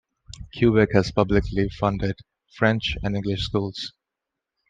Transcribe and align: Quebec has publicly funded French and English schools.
Quebec 0.57 0.89
has 0.93 1.11
publicly 1.11 1.69
funded 1.69 2.15
French 2.57 2.97
and 3.03 3.15
English 3.15 3.43
schools. 3.45 3.93